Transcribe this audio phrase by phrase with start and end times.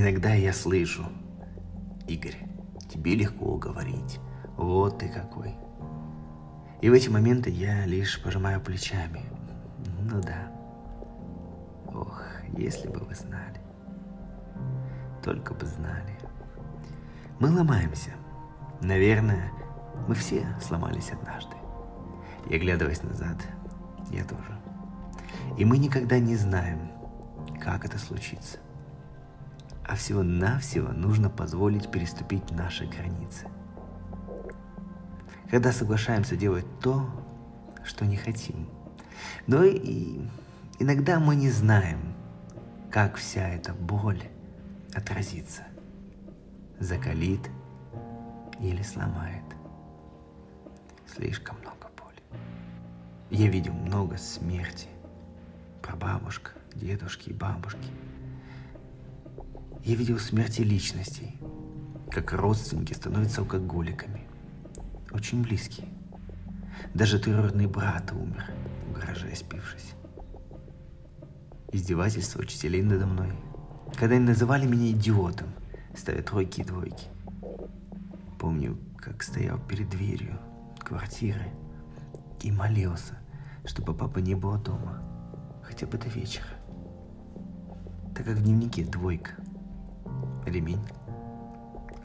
[0.00, 1.06] Иногда я слышу,
[2.06, 2.36] Игорь,
[2.88, 4.20] тебе легко говорить,
[4.56, 5.56] вот ты какой.
[6.80, 9.24] И в эти моменты я лишь пожимаю плечами.
[10.04, 10.52] Ну да.
[11.92, 12.22] Ох,
[12.56, 13.60] если бы вы знали.
[15.24, 16.16] Только бы знали.
[17.40, 18.12] Мы ломаемся.
[18.80, 19.50] Наверное,
[20.06, 21.56] мы все сломались однажды.
[22.48, 23.44] И оглядываясь назад,
[24.12, 24.56] я тоже.
[25.56, 26.92] И мы никогда не знаем,
[27.60, 28.58] как это случится.
[29.88, 33.48] А всего-навсего нужно позволить переступить наши границы.
[35.50, 37.08] Когда соглашаемся делать то,
[37.84, 38.68] что не хотим.
[39.46, 40.20] Но и
[40.78, 42.14] иногда мы не знаем,
[42.90, 44.22] как вся эта боль
[44.94, 45.62] отразится.
[46.78, 47.48] Закалит
[48.60, 49.44] или сломает.
[51.06, 52.22] Слишком много боли.
[53.30, 54.88] Я видел много смерти.
[55.80, 57.88] Про бабушка, дедушки и бабушки.
[59.84, 61.38] Я видел смерти личностей,
[62.10, 64.22] как родственники становятся алкоголиками.
[65.12, 65.88] Очень близкие.
[66.94, 68.44] Даже троюродный брат умер,
[68.90, 69.94] угрожая спившись.
[71.72, 73.32] Издевательства учителей надо мной,
[73.94, 75.48] когда они называли меня идиотом,
[75.96, 77.08] ставя тройки и двойки.
[78.38, 80.38] Помню, как стоял перед дверью
[80.78, 81.48] квартиры
[82.42, 83.18] и молился,
[83.64, 85.02] чтобы папа не было дома,
[85.62, 86.46] хотя бы до вечера.
[88.14, 89.32] Так как в дневнике двойка,
[90.48, 90.86] ремень,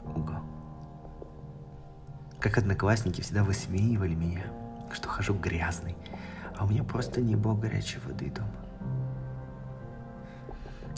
[0.04, 0.36] угол.
[2.40, 4.44] Как одноклассники всегда высмеивали меня,
[4.92, 5.96] что хожу грязный,
[6.56, 8.50] а у меня просто не было горячей воды дома.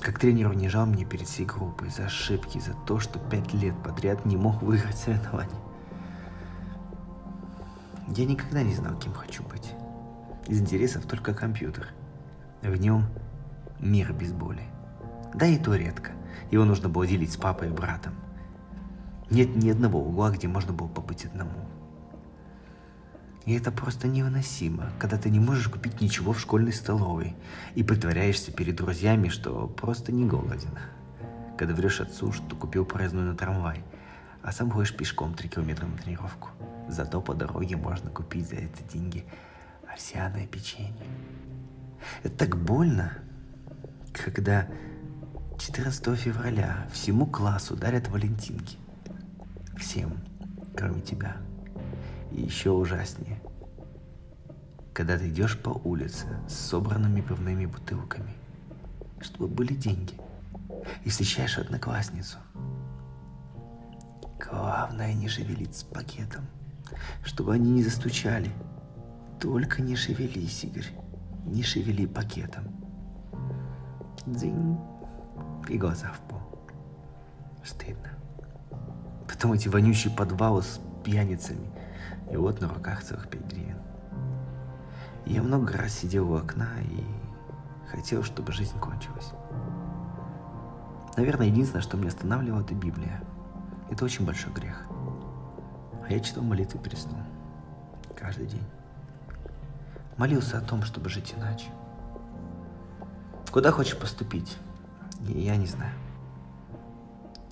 [0.00, 4.24] Как тренер унижал меня перед всей группой за ошибки, за то, что пять лет подряд
[4.27, 5.61] не мог выиграть соревнования.
[8.08, 9.72] Я никогда не знал, кем хочу быть.
[10.47, 11.89] Из интересов только компьютер.
[12.62, 13.05] В нем
[13.80, 14.62] мир без боли.
[15.34, 16.12] Да и то редко.
[16.51, 18.14] Его нужно было делить с папой и братом.
[19.30, 21.67] Нет ни одного угла, где можно было побыть одному.
[23.45, 27.36] И это просто невыносимо, когда ты не можешь купить ничего в школьной столовой
[27.77, 30.77] и притворяешься перед друзьями, что просто не голоден.
[31.57, 33.85] Когда врешь отцу, что купил праздную на трамвай,
[34.42, 36.51] а сам ходишь пешком 3 километра на тренировку.
[36.89, 39.25] Зато по дороге можно купить за это деньги
[39.92, 41.07] овсяное печенье.
[42.23, 43.13] Это так больно,
[44.13, 44.69] когда
[45.58, 48.77] 14 февраля всему классу дарят валентинки.
[49.78, 50.18] Всем,
[50.77, 51.36] кроме тебя.
[52.30, 53.40] И еще ужаснее,
[54.92, 58.34] когда ты идешь по улице с собранными пивными бутылками,
[59.20, 60.14] чтобы были деньги,
[61.05, 62.39] и встречаешь одноклассницу.
[64.39, 66.46] Главное не шевелить с пакетом,
[67.24, 68.50] чтобы они не застучали.
[69.40, 70.90] Только не шевелись, Игорь,
[71.45, 72.64] не шевели пакетом.
[74.27, 74.78] Дзинь,
[75.68, 76.40] и глаза в пол.
[77.64, 78.10] Стыдно.
[79.28, 81.70] Потом эти вонючие подвалы с пьяницами–
[82.30, 83.78] и вот на руках целых пять гривен.
[85.24, 87.04] Я много раз сидел у окна и
[87.90, 89.32] хотел, чтобы жизнь кончилась.
[91.16, 93.22] Наверное, единственное, что меня останавливало, это Библия.
[93.90, 94.83] Это очень большой грех.
[96.06, 97.24] А я читал молитвы перед сном.
[98.16, 98.64] Каждый день.
[100.16, 101.68] Молился о том, чтобы жить иначе.
[103.50, 104.56] Куда хочешь поступить?
[105.29, 105.92] Я не знаю.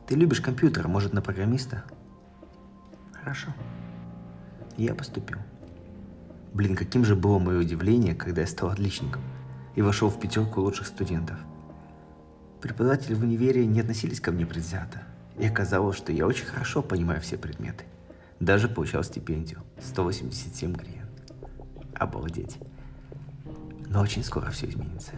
[0.07, 1.85] Ты любишь компьютер, может, на программиста?
[3.13, 3.49] Хорошо.
[4.77, 5.39] Я поступил.
[6.53, 9.23] Блин, каким же было мое удивление, когда я стал отличником
[9.75, 11.39] и вошел в пятерку лучших студентов.
[12.61, 15.03] Преподаватели в универе не относились ко мне предвзято,
[15.39, 17.85] и оказалось, что я очень хорошо понимаю все предметы.
[18.41, 21.09] Даже получал стипендию 187 гривен.
[21.95, 22.59] Обалдеть.
[23.89, 25.13] Но очень скоро все изменится.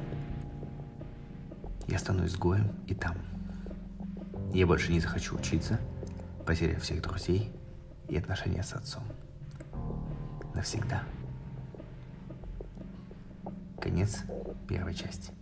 [1.89, 3.17] Я стану изгоем и там.
[4.53, 5.79] Я больше не захочу учиться,
[6.47, 7.53] потеряв всех друзей
[8.09, 9.05] и отношения с отцом
[10.55, 11.03] навсегда.
[13.81, 14.23] Конец
[14.69, 15.33] первой части.